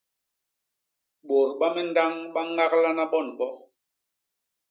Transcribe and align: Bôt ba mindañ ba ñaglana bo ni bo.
Bôt 1.27 1.49
ba 1.59 1.67
mindañ 1.75 2.13
ba 2.33 2.41
ñaglana 2.55 3.03
bo 3.11 3.19
ni 3.25 3.33
bo. 3.39 3.47